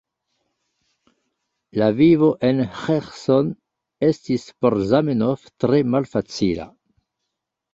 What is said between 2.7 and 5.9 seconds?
Ĥerson estis por Zamenhof tre